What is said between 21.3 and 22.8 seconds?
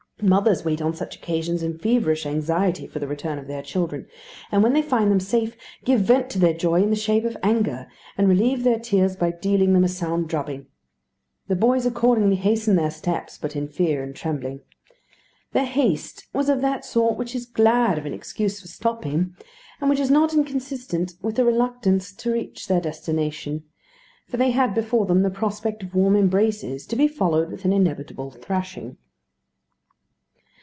a reluctance to reach their